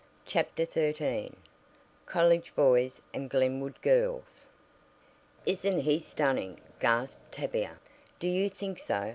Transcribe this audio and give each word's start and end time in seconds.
CHAPTER 0.25 0.65
XIII 0.65 1.31
COLLEGE 2.07 2.55
BOYS 2.55 3.03
AND 3.13 3.29
GLENWOOD 3.29 3.79
GIRLS 3.83 4.47
"Isn't 5.45 5.81
he 5.81 5.99
stunning!" 5.99 6.59
gasped 6.79 7.31
Tavia. 7.33 7.77
"Do 8.19 8.27
you 8.27 8.49
think 8.49 8.79
so? 8.79 9.09